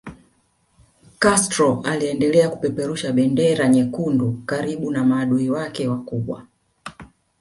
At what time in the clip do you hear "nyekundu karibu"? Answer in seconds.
3.67-4.91